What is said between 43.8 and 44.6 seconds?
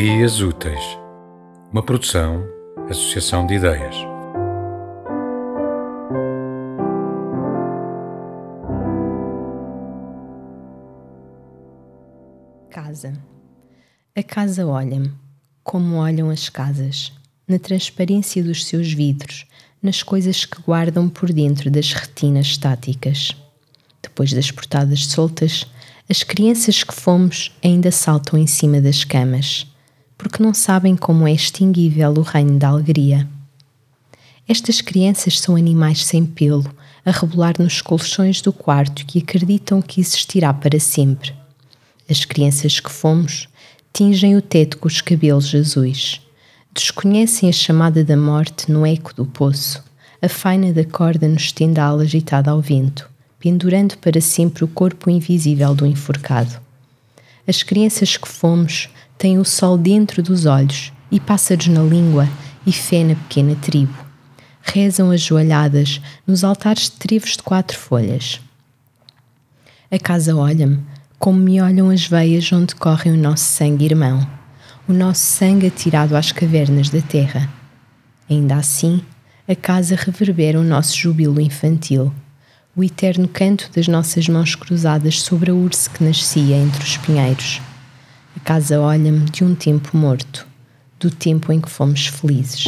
tingem o